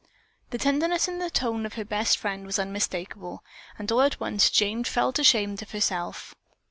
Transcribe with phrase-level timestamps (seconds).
[0.49, 3.43] The tenderness in the tone of her best friend was unmistakable.
[3.79, 6.33] All at once Jane felt ashamed of herself.